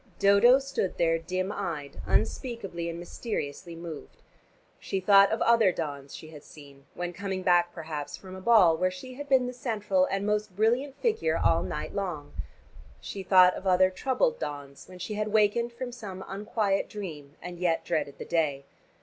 Dodo 0.17 0.57
stood 0.57 0.97
there 0.97 1.19
dim 1.19 1.51
eyed, 1.51 2.01
unspeakably 2.07 2.89
and 2.89 2.97
mysteriously 2.99 3.75
moved. 3.75 4.23
She 4.79 4.99
thought 4.99 5.31
of 5.31 5.43
other 5.43 5.71
dawns 5.71 6.15
she 6.15 6.29
had 6.29 6.43
seen, 6.43 6.87
when 6.95 7.13
coming 7.13 7.43
back 7.43 7.71
perhaps 7.71 8.17
from 8.17 8.35
a 8.35 8.41
ball 8.41 8.75
where 8.75 8.89
she 8.89 9.13
had 9.13 9.29
been 9.29 9.45
the 9.45 9.53
central 9.53 10.05
and 10.05 10.25
most 10.25 10.55
brilliant 10.55 10.95
figure 10.99 11.37
all 11.37 11.61
night 11.61 11.93
long; 11.93 12.33
she 12.99 13.21
thought 13.21 13.53
of 13.53 13.67
other 13.67 13.91
troubled 13.91 14.39
dawns 14.39 14.87
when 14.89 14.97
she 14.97 15.13
had 15.13 15.27
wakened 15.27 15.71
from 15.71 15.91
some 15.91 16.25
unquiet 16.27 16.89
dream 16.89 17.35
and 17.39 17.59
yet 17.59 17.85
dreaded 17.85 18.17
the 18.17 18.25
day. 18.25 18.65